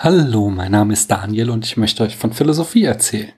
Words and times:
Hallo, 0.00 0.48
mein 0.48 0.70
Name 0.70 0.92
ist 0.92 1.10
Daniel 1.10 1.50
und 1.50 1.66
ich 1.66 1.76
möchte 1.76 2.04
euch 2.04 2.16
von 2.16 2.32
Philosophie 2.32 2.84
erzählen. 2.84 3.32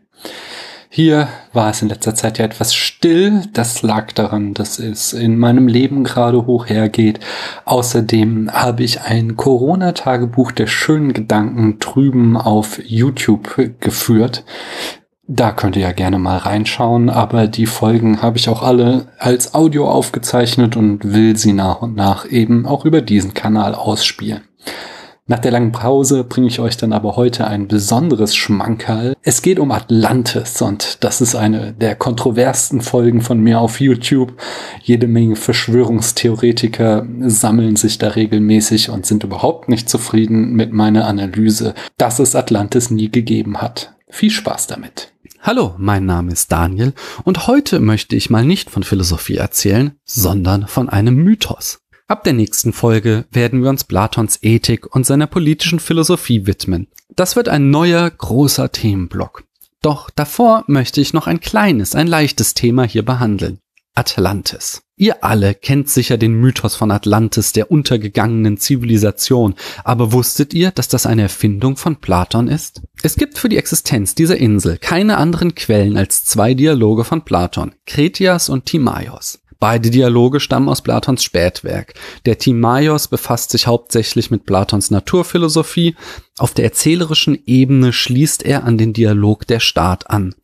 Hier 0.90 1.29
war 1.55 1.71
es 1.71 1.81
in 1.81 1.89
letzter 1.89 2.15
Zeit 2.15 2.36
ja 2.36 2.44
etwas 2.44 2.75
still. 2.75 3.44
Das 3.55 3.81
lag 3.81 4.13
daran, 4.13 4.53
dass 4.53 4.79
es 4.79 5.15
in 5.15 5.38
meinem 5.38 5.69
Leben 5.69 6.04
gerade 6.04 6.45
hoch 6.45 6.69
hergeht. 6.69 7.19
Außerdem 7.65 8.53
habe 8.53 8.83
ich 8.83 9.01
ein 9.01 9.38
Corona-Tagebuch 9.38 10.53
der 10.53 10.67
schönen 10.67 11.15
Gedanken 11.15 11.79
drüben 11.79 12.37
auf 12.37 12.79
YouTube 12.85 13.58
geführt. 13.81 14.45
Da 15.27 15.53
könnt 15.53 15.77
ihr 15.77 15.83
ja 15.83 15.92
gerne 15.92 16.18
mal 16.18 16.36
reinschauen, 16.36 17.08
aber 17.08 17.46
die 17.46 17.66
Folgen 17.66 18.20
habe 18.20 18.36
ich 18.36 18.50
auch 18.50 18.62
alle 18.62 19.06
als 19.18 19.54
Audio 19.54 19.88
aufgezeichnet 19.88 20.77
und 20.77 21.11
will 21.11 21.38
sie 21.38 21.54
nach 21.54 21.80
und 21.80 21.96
nach 21.96 22.30
eben 22.30 22.66
auch 22.66 22.84
über 22.84 23.00
diesen 23.00 23.32
Kanal 23.32 23.74
ausspielen. 23.74 24.42
Nach 25.30 25.38
der 25.38 25.52
langen 25.52 25.70
Pause 25.70 26.24
bringe 26.24 26.48
ich 26.48 26.58
euch 26.58 26.76
dann 26.76 26.92
aber 26.92 27.14
heute 27.14 27.46
ein 27.46 27.68
besonderes 27.68 28.34
Schmankerl. 28.34 29.14
Es 29.23 29.42
geht 29.42 29.60
um 29.60 29.70
Atlantis 29.70 30.60
und 30.60 31.05
das 31.05 31.20
ist 31.20 31.36
eine 31.36 31.72
der 31.72 31.95
kontroversten 31.95 32.80
Folgen 32.80 33.20
von 33.20 33.38
mir 33.38 33.60
auf 33.60 33.80
YouTube. 33.80 34.32
Jede 34.82 35.06
Menge 35.06 35.36
Verschwörungstheoretiker 35.36 37.06
sammeln 37.27 37.77
sich 37.77 37.98
da 37.98 38.08
regelmäßig 38.08 38.91
und 38.91 39.06
sind 39.06 39.22
überhaupt 39.22 39.69
nicht 39.69 39.88
zufrieden 39.88 40.55
mit 40.55 40.72
meiner 40.72 41.06
Analyse, 41.06 41.74
dass 41.97 42.19
es 42.19 42.34
Atlantis 42.34 42.91
nie 42.91 43.08
gegeben 43.08 43.58
hat. 43.58 43.94
Viel 44.08 44.30
Spaß 44.30 44.66
damit. 44.66 45.12
Hallo, 45.42 45.77
mein 45.78 46.06
Name 46.06 46.33
ist 46.33 46.50
Daniel 46.50 46.92
und 47.22 47.47
heute 47.47 47.78
möchte 47.78 48.16
ich 48.16 48.30
mal 48.30 48.44
nicht 48.44 48.69
von 48.69 48.83
Philosophie 48.83 49.36
erzählen, 49.36 49.92
sondern 50.05 50.66
von 50.66 50.88
einem 50.88 51.14
Mythos. 51.14 51.78
Ab 52.10 52.24
der 52.24 52.32
nächsten 52.32 52.73
Folge 52.73 53.27
werden 53.30 53.62
wir 53.62 53.70
uns 53.70 53.84
Platons 53.84 54.41
Ethik 54.42 54.96
und 54.96 55.06
seiner 55.06 55.28
politischen 55.28 55.78
Philosophie 55.78 56.45
widmen. 56.45 56.88
Das 57.14 57.36
wird 57.36 57.48
ein 57.48 57.70
neuer, 57.70 58.10
großer 58.10 58.73
Themenblock. 58.73 59.45
Doch 59.80 60.11
davor 60.11 60.64
möchte 60.66 61.00
ich 61.00 61.12
noch 61.12 61.28
ein 61.28 61.38
kleines, 61.38 61.94
ein 61.94 62.08
leichtes 62.08 62.55
Thema 62.55 62.83
hier 62.83 63.05
behandeln. 63.05 63.61
Atlantis. 63.94 64.83
Ihr 64.97 65.22
alle 65.22 65.55
kennt 65.55 65.88
sicher 65.88 66.19
den 66.19 66.33
Mythos 66.33 66.75
von 66.75 66.91
Atlantis, 66.91 67.53
der 67.53 67.70
untergegangenen 67.70 68.56
Zivilisation, 68.56 69.55
aber 69.84 70.12
wusstet 70.12 70.53
ihr, 70.53 70.72
dass 70.72 70.88
das 70.88 71.06
eine 71.06 71.22
Erfindung 71.22 71.77
von 71.77 71.94
Platon 71.94 72.48
ist? 72.48 72.83
Es 73.05 73.14
gibt 73.14 73.38
für 73.38 73.48
die 73.48 73.56
Existenz 73.56 74.16
dieser 74.16 74.36
Insel 74.36 74.78
keine 74.78 75.16
anderen 75.16 75.55
Quellen 75.55 75.97
als 75.97 76.25
zwei 76.25 76.55
Dialoge 76.55 77.05
von 77.05 77.25
Platon, 77.25 77.77
Kretias 77.86 78.48
und 78.48 78.66
Timaios. 78.66 79.38
Beide 79.61 79.91
Dialoge 79.91 80.41
stammen 80.41 80.70
aus 80.70 80.80
Platons 80.80 81.22
Spätwerk. 81.22 81.92
Der 82.25 82.39
Timaios 82.39 83.08
befasst 83.08 83.50
sich 83.50 83.66
hauptsächlich 83.66 84.30
mit 84.30 84.47
Platons 84.47 84.91
Naturphilosophie. 84.91 85.97
Auf 86.39 86.55
der 86.55 86.64
erzählerischen 86.64 87.39
Ebene 87.44 87.92
schließt 87.92 88.42
er 88.42 88.64
an 88.64 88.78
den 88.78 88.94
Dialog 88.94 89.47
der 89.47 89.61
Staat 89.61 90.08
an. 90.08 90.34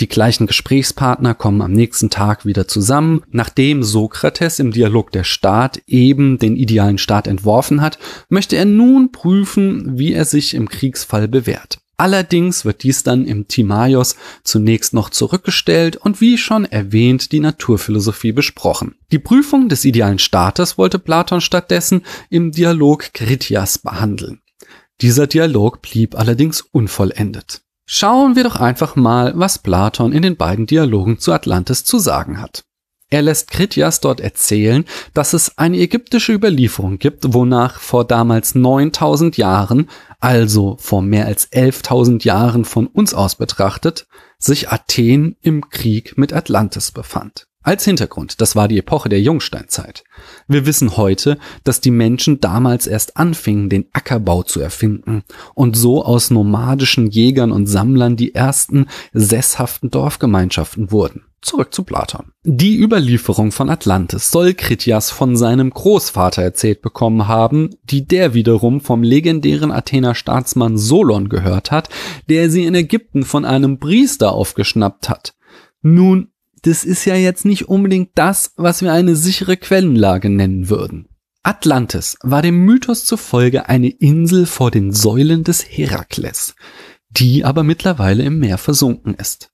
Die 0.00 0.08
gleichen 0.08 0.46
Gesprächspartner 0.46 1.34
kommen 1.34 1.62
am 1.62 1.72
nächsten 1.72 2.10
Tag 2.10 2.46
wieder 2.46 2.68
zusammen. 2.68 3.22
Nachdem 3.30 3.82
Sokrates 3.82 4.58
im 4.58 4.72
Dialog 4.72 5.12
der 5.12 5.24
Staat 5.24 5.80
eben 5.86 6.38
den 6.38 6.56
idealen 6.56 6.98
Staat 6.98 7.26
entworfen 7.26 7.80
hat, 7.80 7.98
möchte 8.28 8.56
er 8.56 8.64
nun 8.64 9.12
prüfen, 9.12 9.98
wie 9.98 10.12
er 10.12 10.24
sich 10.24 10.54
im 10.54 10.68
Kriegsfall 10.68 11.28
bewährt. 11.28 11.78
Allerdings 12.00 12.64
wird 12.64 12.84
dies 12.84 13.02
dann 13.02 13.26
im 13.26 13.48
Timaios 13.48 14.14
zunächst 14.44 14.94
noch 14.94 15.10
zurückgestellt 15.10 15.96
und 15.96 16.20
wie 16.20 16.38
schon 16.38 16.64
erwähnt 16.64 17.32
die 17.32 17.40
Naturphilosophie 17.40 18.30
besprochen. 18.30 18.94
Die 19.10 19.18
Prüfung 19.18 19.68
des 19.68 19.84
idealen 19.84 20.20
Staates 20.20 20.78
wollte 20.78 21.00
Platon 21.00 21.40
stattdessen 21.40 22.02
im 22.30 22.52
Dialog 22.52 23.12
Kritias 23.14 23.78
behandeln. 23.78 24.40
Dieser 25.00 25.26
Dialog 25.26 25.82
blieb 25.82 26.16
allerdings 26.16 26.60
unvollendet. 26.60 27.62
Schauen 27.84 28.36
wir 28.36 28.44
doch 28.44 28.56
einfach 28.56 28.94
mal, 28.94 29.32
was 29.34 29.58
Platon 29.58 30.12
in 30.12 30.22
den 30.22 30.36
beiden 30.36 30.66
Dialogen 30.66 31.18
zu 31.18 31.32
Atlantis 31.32 31.82
zu 31.82 31.98
sagen 31.98 32.40
hat. 32.40 32.64
Er 33.10 33.22
lässt 33.22 33.50
Kritias 33.50 34.00
dort 34.00 34.20
erzählen, 34.20 34.84
dass 35.14 35.32
es 35.32 35.56
eine 35.56 35.78
ägyptische 35.78 36.32
Überlieferung 36.32 36.98
gibt, 36.98 37.32
wonach 37.32 37.80
vor 37.80 38.04
damals 38.04 38.54
9000 38.54 39.38
Jahren, 39.38 39.88
also 40.20 40.76
vor 40.78 41.00
mehr 41.00 41.26
als 41.26 41.50
11.000 41.50 42.24
Jahren 42.24 42.64
von 42.66 42.86
uns 42.86 43.14
aus 43.14 43.36
betrachtet, 43.36 44.06
sich 44.38 44.68
Athen 44.68 45.36
im 45.40 45.70
Krieg 45.70 46.18
mit 46.18 46.32
Atlantis 46.32 46.92
befand. 46.92 47.47
Als 47.68 47.84
Hintergrund, 47.84 48.40
das 48.40 48.56
war 48.56 48.66
die 48.66 48.78
Epoche 48.78 49.10
der 49.10 49.20
Jungsteinzeit. 49.20 50.02
Wir 50.46 50.64
wissen 50.64 50.96
heute, 50.96 51.36
dass 51.64 51.82
die 51.82 51.90
Menschen 51.90 52.40
damals 52.40 52.86
erst 52.86 53.18
anfingen, 53.18 53.68
den 53.68 53.84
Ackerbau 53.92 54.42
zu 54.42 54.58
erfinden 54.58 55.22
und 55.52 55.76
so 55.76 56.02
aus 56.02 56.30
nomadischen 56.30 57.08
Jägern 57.08 57.52
und 57.52 57.66
Sammlern 57.66 58.16
die 58.16 58.34
ersten 58.34 58.86
sesshaften 59.12 59.90
Dorfgemeinschaften 59.90 60.90
wurden. 60.90 61.26
Zurück 61.42 61.74
zu 61.74 61.82
Platon. 61.82 62.32
Die 62.42 62.80
Überlieferung 62.80 63.52
von 63.52 63.68
Atlantis 63.68 64.30
soll 64.30 64.54
Kritias 64.54 65.10
von 65.10 65.36
seinem 65.36 65.68
Großvater 65.68 66.40
erzählt 66.40 66.80
bekommen 66.80 67.28
haben, 67.28 67.76
die 67.84 68.06
der 68.06 68.32
wiederum 68.32 68.80
vom 68.80 69.02
legendären 69.02 69.72
Athener 69.72 70.14
Staatsmann 70.14 70.78
Solon 70.78 71.28
gehört 71.28 71.70
hat, 71.70 71.90
der 72.30 72.48
sie 72.48 72.64
in 72.64 72.74
Ägypten 72.74 73.24
von 73.24 73.44
einem 73.44 73.78
Priester 73.78 74.32
aufgeschnappt 74.32 75.10
hat. 75.10 75.34
Nun, 75.82 76.30
das 76.62 76.84
ist 76.84 77.04
ja 77.04 77.14
jetzt 77.14 77.44
nicht 77.44 77.68
unbedingt 77.68 78.10
das, 78.14 78.52
was 78.56 78.82
wir 78.82 78.92
eine 78.92 79.16
sichere 79.16 79.56
Quellenlage 79.56 80.30
nennen 80.30 80.68
würden. 80.68 81.08
Atlantis 81.42 82.18
war 82.22 82.42
dem 82.42 82.64
Mythos 82.64 83.04
zufolge 83.04 83.68
eine 83.68 83.88
Insel 83.88 84.44
vor 84.44 84.70
den 84.70 84.92
Säulen 84.92 85.44
des 85.44 85.64
Herakles, 85.64 86.54
die 87.08 87.44
aber 87.44 87.62
mittlerweile 87.62 88.22
im 88.22 88.38
Meer 88.38 88.58
versunken 88.58 89.14
ist. 89.14 89.50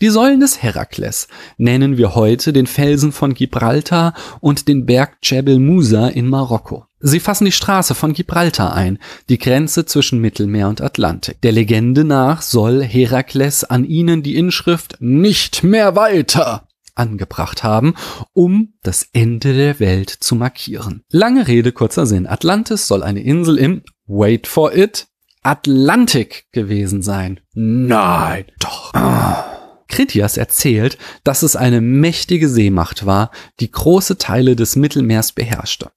Die 0.00 0.08
Säulen 0.08 0.40
des 0.40 0.62
Herakles 0.62 1.28
nennen 1.56 1.96
wir 1.96 2.14
heute 2.14 2.52
den 2.52 2.66
Felsen 2.66 3.12
von 3.12 3.34
Gibraltar 3.34 4.14
und 4.40 4.66
den 4.66 4.86
Berg 4.86 5.18
Jebel 5.22 5.58
Musa 5.58 6.08
in 6.08 6.26
Marokko. 6.26 6.87
Sie 7.00 7.20
fassen 7.20 7.44
die 7.44 7.52
Straße 7.52 7.94
von 7.94 8.12
Gibraltar 8.12 8.74
ein, 8.74 8.98
die 9.28 9.38
Grenze 9.38 9.86
zwischen 9.86 10.20
Mittelmeer 10.20 10.68
und 10.68 10.80
Atlantik. 10.80 11.40
Der 11.42 11.52
Legende 11.52 12.04
nach 12.04 12.42
soll 12.42 12.82
Herakles 12.82 13.64
an 13.64 13.84
ihnen 13.84 14.22
die 14.22 14.36
Inschrift 14.36 14.96
nicht 15.00 15.62
mehr 15.62 15.94
weiter 15.94 16.68
angebracht 16.96 17.62
haben, 17.62 17.94
um 18.32 18.74
das 18.82 19.08
Ende 19.12 19.54
der 19.54 19.78
Welt 19.78 20.10
zu 20.10 20.34
markieren. 20.34 21.02
Lange 21.10 21.46
Rede, 21.46 21.70
kurzer 21.70 22.06
Sinn. 22.06 22.26
Atlantis 22.26 22.88
soll 22.88 23.04
eine 23.04 23.22
Insel 23.22 23.56
im, 23.56 23.82
wait 24.06 24.48
for 24.48 24.76
it, 24.76 25.06
Atlantik 25.42 26.46
gewesen 26.52 27.02
sein. 27.02 27.38
Nein, 27.54 28.46
doch. 28.58 28.92
Ah. 28.94 29.44
Kritias 29.88 30.36
erzählt, 30.36 30.98
dass 31.24 31.42
es 31.42 31.56
eine 31.56 31.80
mächtige 31.80 32.48
Seemacht 32.48 33.06
war, 33.06 33.30
die 33.60 33.70
große 33.70 34.18
Teile 34.18 34.54
des 34.54 34.76
Mittelmeers 34.76 35.32
beherrschte. 35.32 35.90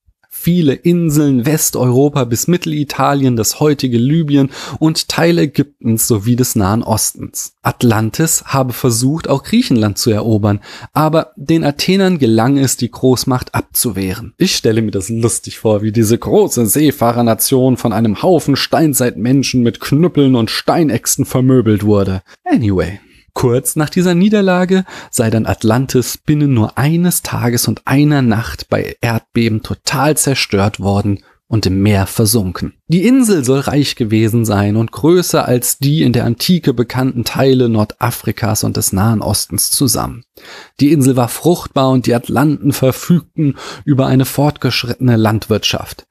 Viele 0.43 0.73
Inseln 0.73 1.45
Westeuropa 1.45 2.23
bis 2.23 2.47
Mittelitalien, 2.47 3.35
das 3.35 3.59
heutige 3.59 3.99
Libyen 3.99 4.49
und 4.79 5.07
Teile 5.07 5.43
Ägyptens 5.43 6.07
sowie 6.07 6.35
des 6.35 6.55
Nahen 6.55 6.81
Ostens. 6.81 7.53
Atlantis 7.61 8.45
habe 8.47 8.73
versucht, 8.73 9.29
auch 9.29 9.43
Griechenland 9.43 9.99
zu 9.99 10.09
erobern, 10.09 10.59
aber 10.93 11.33
den 11.35 11.63
Athenern 11.63 12.17
gelang 12.17 12.57
es, 12.57 12.75
die 12.75 12.89
Großmacht 12.89 13.53
abzuwehren. 13.53 14.33
Ich 14.39 14.55
stelle 14.55 14.81
mir 14.81 14.89
das 14.89 15.09
lustig 15.09 15.59
vor, 15.59 15.83
wie 15.83 15.91
diese 15.91 16.17
große 16.17 16.65
Seefahrernation 16.65 17.77
von 17.77 17.93
einem 17.93 18.23
Haufen 18.23 18.55
Steinzeitmenschen 18.55 19.61
mit 19.61 19.79
Knüppeln 19.79 20.35
und 20.35 20.49
Steinäxten 20.49 21.25
vermöbelt 21.25 21.85
wurde. 21.85 22.23
Anyway. 22.43 22.99
Kurz 23.33 23.75
nach 23.75 23.89
dieser 23.89 24.15
Niederlage 24.15 24.85
sei 25.09 25.29
dann 25.29 25.45
Atlantis 25.45 26.17
binnen 26.17 26.53
nur 26.53 26.77
eines 26.77 27.21
Tages 27.21 27.67
und 27.67 27.81
einer 27.85 28.21
Nacht 28.21 28.69
bei 28.69 28.97
Erdbeben 29.01 29.63
total 29.63 30.17
zerstört 30.17 30.79
worden 30.79 31.19
und 31.51 31.65
im 31.65 31.83
Meer 31.83 32.07
versunken. 32.07 32.75
Die 32.87 33.05
Insel 33.05 33.43
soll 33.43 33.59
reich 33.59 33.97
gewesen 33.97 34.45
sein 34.45 34.77
und 34.77 34.93
größer 34.93 35.45
als 35.45 35.79
die 35.79 36.01
in 36.01 36.13
der 36.13 36.23
Antike 36.23 36.73
bekannten 36.73 37.25
Teile 37.25 37.67
Nordafrikas 37.67 38.63
und 38.63 38.77
des 38.77 38.93
Nahen 38.93 39.21
Ostens 39.21 39.69
zusammen. 39.69 40.23
Die 40.79 40.93
Insel 40.93 41.17
war 41.17 41.27
fruchtbar 41.27 41.89
und 41.89 42.07
die 42.07 42.15
Atlanten 42.15 42.71
verfügten 42.71 43.57
über 43.83 44.07
eine 44.07 44.23
fortgeschrittene 44.23 45.17
Landwirtschaft. 45.17 46.07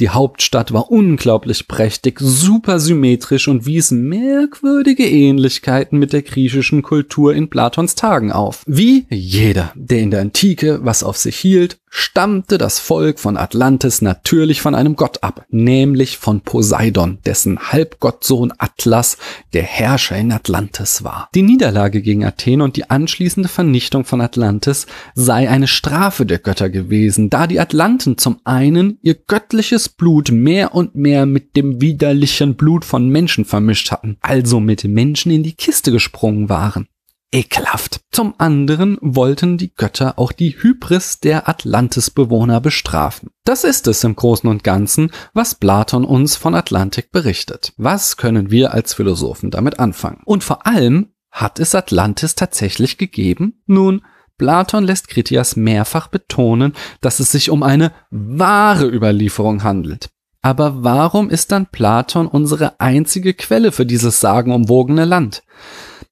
Die 0.00 0.08
Hauptstadt 0.08 0.72
war 0.72 0.90
unglaublich 0.90 1.68
prächtig, 1.68 2.18
super 2.20 2.80
symmetrisch 2.80 3.48
und 3.48 3.66
wies 3.66 3.90
merkwürdige 3.90 5.06
Ähnlichkeiten 5.06 5.98
mit 5.98 6.14
der 6.14 6.22
griechischen 6.22 6.80
Kultur 6.80 7.34
in 7.34 7.50
Platons 7.50 7.96
Tagen 7.96 8.32
auf. 8.32 8.62
Wie 8.66 9.04
jeder, 9.10 9.72
der 9.74 9.98
in 9.98 10.10
der 10.10 10.22
Antike 10.22 10.80
was 10.82 11.02
auf 11.02 11.18
sich 11.18 11.36
hielt, 11.36 11.78
stammte 11.90 12.56
das 12.56 12.78
Volk 12.78 13.18
von 13.18 13.36
Atlantis 13.36 14.00
natürlich 14.00 14.62
von 14.62 14.74
einem 14.74 14.94
Gott 14.94 15.22
ab, 15.22 15.44
nämlich 15.50 16.18
von 16.18 16.40
Poseidon, 16.40 17.18
dessen 17.26 17.58
Halbgottsohn 17.58 18.52
Atlas 18.58 19.18
der 19.52 19.64
Herrscher 19.64 20.16
in 20.16 20.32
Atlantis 20.32 21.02
war. 21.02 21.28
Die 21.34 21.42
Niederlage 21.42 22.00
gegen 22.00 22.24
Athen 22.24 22.62
und 22.62 22.76
die 22.76 22.88
anschließende 22.88 23.48
Vernichtung 23.48 24.04
von 24.04 24.20
Atlantis 24.20 24.86
sei 25.14 25.50
eine 25.50 25.66
Strafe 25.66 26.24
der 26.24 26.38
Götter 26.38 26.70
gewesen, 26.70 27.28
da 27.28 27.48
die 27.48 27.60
Atlanten 27.60 28.16
zum 28.16 28.40
einen 28.44 28.98
ihr 29.02 29.14
göttliches 29.14 29.88
Blut 29.88 30.30
mehr 30.30 30.74
und 30.74 30.94
mehr 30.94 31.26
mit 31.26 31.56
dem 31.56 31.80
widerlichen 31.80 32.54
Blut 32.54 32.84
von 32.84 33.08
Menschen 33.08 33.44
vermischt 33.44 33.90
hatten, 33.90 34.16
also 34.20 34.60
mit 34.60 34.84
Menschen 34.84 35.32
in 35.32 35.42
die 35.42 35.54
Kiste 35.54 35.90
gesprungen 35.90 36.48
waren 36.48 36.86
ekelhaft. 37.32 38.00
Zum 38.10 38.34
anderen 38.38 38.98
wollten 39.00 39.58
die 39.58 39.74
Götter 39.74 40.18
auch 40.18 40.32
die 40.32 40.56
Hybris 40.60 41.20
der 41.20 41.48
Atlantis-Bewohner 41.48 42.60
bestrafen. 42.60 43.30
Das 43.44 43.64
ist 43.64 43.86
es 43.86 44.02
im 44.04 44.16
Großen 44.16 44.48
und 44.48 44.64
Ganzen, 44.64 45.10
was 45.32 45.54
Platon 45.54 46.04
uns 46.04 46.36
von 46.36 46.54
Atlantik 46.54 47.12
berichtet. 47.12 47.72
Was 47.76 48.16
können 48.16 48.50
wir 48.50 48.74
als 48.74 48.94
Philosophen 48.94 49.50
damit 49.50 49.78
anfangen? 49.78 50.22
Und 50.24 50.44
vor 50.44 50.66
allem, 50.66 51.12
hat 51.30 51.60
es 51.60 51.74
Atlantis 51.74 52.34
tatsächlich 52.34 52.98
gegeben? 52.98 53.62
Nun, 53.66 54.02
Platon 54.36 54.84
lässt 54.84 55.08
Kritias 55.08 55.54
mehrfach 55.54 56.08
betonen, 56.08 56.72
dass 57.00 57.20
es 57.20 57.30
sich 57.30 57.50
um 57.50 57.62
eine 57.62 57.92
wahre 58.10 58.88
Überlieferung 58.88 59.62
handelt. 59.62 60.10
Aber 60.42 60.82
warum 60.82 61.28
ist 61.28 61.52
dann 61.52 61.66
Platon 61.66 62.26
unsere 62.26 62.80
einzige 62.80 63.34
Quelle 63.34 63.72
für 63.72 63.84
dieses 63.84 64.20
sagenumwogene 64.20 65.04
Land? 65.04 65.42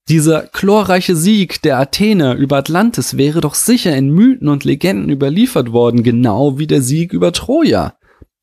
Dieser 0.09 0.43
chlorreiche 0.43 1.15
Sieg 1.15 1.61
der 1.61 1.79
Athener 1.79 2.35
über 2.35 2.57
Atlantis 2.57 3.19
wäre 3.19 3.43
doch 3.43 3.55
sicher 3.55 3.95
in 3.95 4.09
Mythen 4.09 4.49
und 4.49 4.65
Legenden 4.65 5.11
überliefert 5.11 5.71
worden, 5.73 6.03
genau 6.03 6.59
wie 6.59 6.67
der 6.67 6.81
Sieg 6.81 7.13
über 7.13 7.31
Troja. 7.33 7.95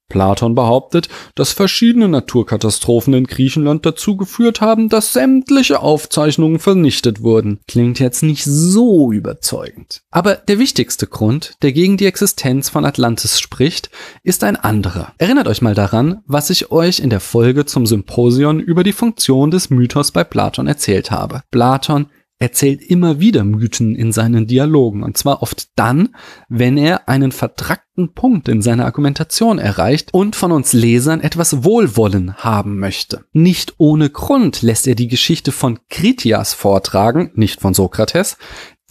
Platon 0.07 0.55
behauptet, 0.55 1.09
dass 1.35 1.51
verschiedene 1.51 2.07
Naturkatastrophen 2.07 3.13
in 3.13 3.25
Griechenland 3.25 3.85
dazu 3.85 4.15
geführt 4.17 4.61
haben, 4.61 4.89
dass 4.89 5.13
sämtliche 5.13 5.81
Aufzeichnungen 5.81 6.59
vernichtet 6.59 7.21
wurden. 7.21 7.59
Klingt 7.67 7.99
jetzt 7.99 8.23
nicht 8.23 8.43
so 8.43 9.11
überzeugend. 9.11 10.01
Aber 10.11 10.35
der 10.35 10.59
wichtigste 10.59 11.07
Grund, 11.07 11.55
der 11.61 11.71
gegen 11.71 11.97
die 11.97 12.05
Existenz 12.05 12.69
von 12.69 12.85
Atlantis 12.85 13.39
spricht, 13.39 13.89
ist 14.23 14.43
ein 14.43 14.55
anderer. 14.55 15.13
Erinnert 15.17 15.47
euch 15.47 15.61
mal 15.61 15.75
daran, 15.75 16.21
was 16.27 16.49
ich 16.49 16.71
euch 16.71 16.99
in 16.99 17.09
der 17.09 17.19
Folge 17.19 17.65
zum 17.65 17.85
Symposion 17.85 18.59
über 18.59 18.83
die 18.83 18.93
Funktion 18.93 19.51
des 19.51 19.69
Mythos 19.69 20.11
bei 20.11 20.23
Platon 20.23 20.67
erzählt 20.67 21.11
habe. 21.11 21.41
Platon 21.51 22.07
erzählt 22.39 22.81
immer 22.81 23.19
wieder 23.19 23.43
Mythen 23.43 23.95
in 23.95 24.11
seinen 24.11 24.47
Dialogen, 24.47 25.03
und 25.03 25.17
zwar 25.17 25.41
oft 25.41 25.69
dann, 25.77 26.15
wenn 26.49 26.77
er 26.77 27.07
einen 27.07 27.31
vertrackten 27.31 28.13
Punkt 28.13 28.49
in 28.49 28.61
seiner 28.61 28.85
Argumentation 28.85 29.57
erreicht 29.57 30.13
und 30.13 30.35
von 30.35 30.51
uns 30.51 30.73
Lesern 30.73 31.21
etwas 31.21 31.63
Wohlwollen 31.63 32.35
haben 32.37 32.77
möchte. 32.77 33.25
Nicht 33.31 33.75
ohne 33.77 34.09
Grund 34.09 34.61
lässt 34.61 34.87
er 34.87 34.95
die 34.95 35.07
Geschichte 35.07 35.51
von 35.51 35.79
Kritias 35.89 36.53
vortragen, 36.53 37.31
nicht 37.35 37.61
von 37.61 37.73
Sokrates, 37.73 38.37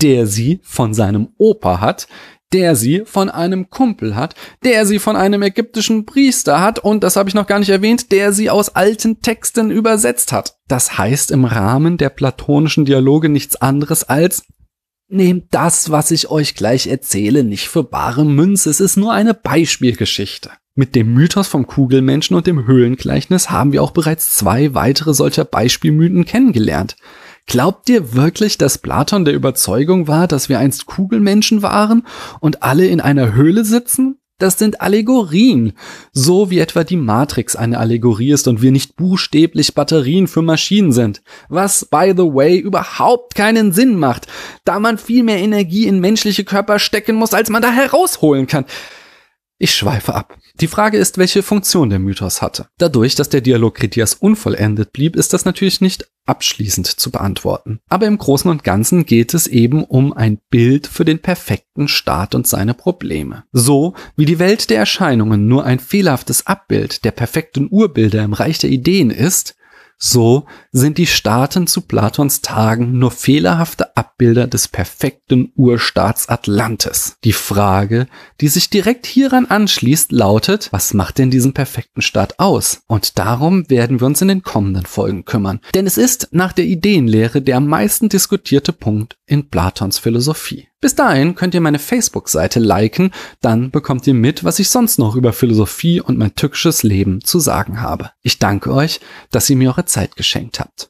der 0.00 0.26
sie 0.26 0.60
von 0.62 0.94
seinem 0.94 1.28
Opa 1.36 1.80
hat, 1.80 2.08
der 2.54 2.76
sie 2.76 3.02
von 3.04 3.28
einem 3.28 3.68
Kumpel 3.68 4.16
hat, 4.16 4.34
der 4.64 4.86
sie 4.86 5.00
von 5.00 5.16
einem 5.16 5.42
ägyptischen 5.42 6.06
Priester 6.06 6.60
hat 6.60 6.78
und, 6.78 7.04
das 7.04 7.16
habe 7.16 7.28
ich 7.28 7.34
noch 7.34 7.48
gar 7.48 7.58
nicht 7.58 7.68
erwähnt, 7.68 8.12
der 8.12 8.32
sie 8.32 8.48
aus 8.48 8.70
alten 8.70 9.20
Texten 9.20 9.70
übersetzt 9.70 10.32
hat. 10.32 10.56
Das 10.68 10.96
heißt 10.96 11.32
im 11.32 11.44
Rahmen 11.44 11.98
der 11.98 12.10
platonischen 12.10 12.84
Dialoge 12.84 13.28
nichts 13.28 13.56
anderes 13.56 14.04
als 14.04 14.44
Nehmt 15.06 15.48
das, 15.50 15.90
was 15.90 16.10
ich 16.10 16.30
euch 16.30 16.54
gleich 16.54 16.86
erzähle, 16.86 17.44
nicht 17.44 17.68
für 17.68 17.84
bare 17.84 18.24
Münze, 18.24 18.70
es 18.70 18.80
ist 18.80 18.96
nur 18.96 19.12
eine 19.12 19.34
Beispielgeschichte. 19.34 20.50
Mit 20.74 20.94
dem 20.94 21.12
Mythos 21.12 21.46
vom 21.46 21.66
Kugelmenschen 21.66 22.34
und 22.34 22.46
dem 22.46 22.66
Höhlengleichnis 22.66 23.50
haben 23.50 23.72
wir 23.72 23.82
auch 23.82 23.90
bereits 23.90 24.34
zwei 24.34 24.74
weitere 24.74 25.12
solcher 25.12 25.44
Beispielmythen 25.44 26.24
kennengelernt. 26.24 26.96
Glaubt 27.46 27.88
ihr 27.88 28.14
wirklich, 28.14 28.58
dass 28.58 28.78
Platon 28.78 29.24
der 29.24 29.34
Überzeugung 29.34 30.08
war, 30.08 30.26
dass 30.26 30.48
wir 30.48 30.58
einst 30.58 30.86
Kugelmenschen 30.86 31.62
waren 31.62 32.06
und 32.40 32.62
alle 32.62 32.86
in 32.86 33.00
einer 33.00 33.34
Höhle 33.34 33.64
sitzen? 33.64 34.18
Das 34.38 34.58
sind 34.58 34.80
Allegorien, 34.80 35.74
so 36.12 36.50
wie 36.50 36.58
etwa 36.58 36.82
die 36.82 36.96
Matrix 36.96 37.54
eine 37.54 37.78
Allegorie 37.78 38.32
ist 38.32 38.48
und 38.48 38.62
wir 38.62 38.72
nicht 38.72 38.96
buchstäblich 38.96 39.74
Batterien 39.74 40.26
für 40.26 40.42
Maschinen 40.42 40.90
sind, 40.90 41.22
was, 41.48 41.84
by 41.84 42.14
the 42.16 42.24
way, 42.24 42.58
überhaupt 42.58 43.36
keinen 43.36 43.70
Sinn 43.70 43.96
macht, 43.96 44.26
da 44.64 44.80
man 44.80 44.98
viel 44.98 45.22
mehr 45.22 45.38
Energie 45.38 45.86
in 45.86 46.00
menschliche 46.00 46.42
Körper 46.42 46.80
stecken 46.80 47.14
muss, 47.14 47.32
als 47.32 47.48
man 47.48 47.62
da 47.62 47.70
herausholen 47.70 48.48
kann. 48.48 48.64
Ich 49.64 49.74
schweife 49.74 50.14
ab. 50.14 50.36
Die 50.60 50.66
Frage 50.66 50.98
ist, 50.98 51.16
welche 51.16 51.42
Funktion 51.42 51.88
der 51.88 51.98
Mythos 51.98 52.42
hatte. 52.42 52.66
Dadurch, 52.76 53.14
dass 53.14 53.30
der 53.30 53.40
Dialog 53.40 53.76
Kritias 53.76 54.12
unvollendet 54.12 54.92
blieb, 54.92 55.16
ist 55.16 55.32
das 55.32 55.46
natürlich 55.46 55.80
nicht 55.80 56.06
abschließend 56.26 56.86
zu 56.86 57.10
beantworten. 57.10 57.80
Aber 57.88 58.06
im 58.06 58.18
Großen 58.18 58.50
und 58.50 58.62
Ganzen 58.62 59.06
geht 59.06 59.32
es 59.32 59.46
eben 59.46 59.82
um 59.82 60.12
ein 60.12 60.38
Bild 60.50 60.86
für 60.86 61.06
den 61.06 61.20
perfekten 61.20 61.88
Staat 61.88 62.34
und 62.34 62.46
seine 62.46 62.74
Probleme. 62.74 63.44
So 63.52 63.94
wie 64.16 64.26
die 64.26 64.38
Welt 64.38 64.68
der 64.68 64.76
Erscheinungen 64.76 65.48
nur 65.48 65.64
ein 65.64 65.78
fehlerhaftes 65.78 66.46
Abbild 66.46 67.06
der 67.06 67.12
perfekten 67.12 67.68
Urbilder 67.70 68.22
im 68.22 68.34
Reich 68.34 68.58
der 68.58 68.68
Ideen 68.68 69.08
ist, 69.08 69.56
so 69.98 70.46
sind 70.72 70.98
die 70.98 71.06
Staaten 71.06 71.66
zu 71.66 71.82
Platons 71.82 72.42
Tagen 72.42 72.98
nur 72.98 73.10
fehlerhafte 73.10 73.96
Abbilder 73.96 74.46
des 74.46 74.68
perfekten 74.68 75.52
Urstaats 75.56 76.28
Atlantis. 76.28 77.16
Die 77.24 77.32
Frage, 77.32 78.06
die 78.40 78.48
sich 78.48 78.70
direkt 78.70 79.06
hieran 79.06 79.46
anschließt, 79.46 80.12
lautet, 80.12 80.68
was 80.72 80.94
macht 80.94 81.18
denn 81.18 81.30
diesen 81.30 81.54
perfekten 81.54 82.02
Staat 82.02 82.38
aus? 82.38 82.82
Und 82.86 83.18
darum 83.18 83.68
werden 83.70 84.00
wir 84.00 84.06
uns 84.06 84.20
in 84.20 84.28
den 84.28 84.42
kommenden 84.42 84.86
Folgen 84.86 85.24
kümmern. 85.24 85.60
Denn 85.74 85.86
es 85.86 85.98
ist 85.98 86.28
nach 86.32 86.52
der 86.52 86.66
Ideenlehre 86.66 87.40
der 87.40 87.56
am 87.56 87.66
meisten 87.66 88.08
diskutierte 88.08 88.72
Punkt 88.72 89.16
in 89.26 89.48
Platons 89.48 89.98
Philosophie. 89.98 90.68
Bis 90.84 90.94
dahin 90.94 91.34
könnt 91.34 91.54
ihr 91.54 91.62
meine 91.62 91.78
Facebook-Seite 91.78 92.60
liken, 92.60 93.10
dann 93.40 93.70
bekommt 93.70 94.06
ihr 94.06 94.12
mit, 94.12 94.44
was 94.44 94.58
ich 94.58 94.68
sonst 94.68 94.98
noch 94.98 95.16
über 95.16 95.32
Philosophie 95.32 96.02
und 96.02 96.18
mein 96.18 96.34
tückisches 96.34 96.82
Leben 96.82 97.24
zu 97.24 97.40
sagen 97.40 97.80
habe. 97.80 98.10
Ich 98.20 98.38
danke 98.38 98.70
euch, 98.70 99.00
dass 99.30 99.48
ihr 99.48 99.56
mir 99.56 99.70
eure 99.70 99.86
Zeit 99.86 100.14
geschenkt 100.14 100.60
habt. 100.60 100.82